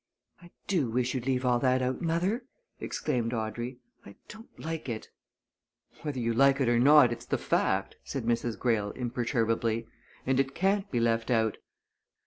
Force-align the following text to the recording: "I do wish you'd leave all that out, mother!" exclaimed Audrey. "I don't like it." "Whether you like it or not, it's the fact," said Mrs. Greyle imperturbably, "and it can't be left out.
"I 0.41 0.49
do 0.65 0.89
wish 0.89 1.13
you'd 1.13 1.27
leave 1.27 1.45
all 1.45 1.59
that 1.59 1.83
out, 1.83 2.01
mother!" 2.01 2.45
exclaimed 2.79 3.35
Audrey. 3.35 3.77
"I 4.03 4.15
don't 4.29 4.49
like 4.59 4.89
it." 4.89 5.09
"Whether 6.01 6.17
you 6.19 6.33
like 6.33 6.59
it 6.59 6.67
or 6.67 6.79
not, 6.79 7.11
it's 7.11 7.27
the 7.27 7.37
fact," 7.37 7.97
said 8.03 8.23
Mrs. 8.25 8.57
Greyle 8.57 8.89
imperturbably, 8.95 9.85
"and 10.25 10.39
it 10.39 10.55
can't 10.55 10.89
be 10.89 10.99
left 10.99 11.29
out. 11.29 11.59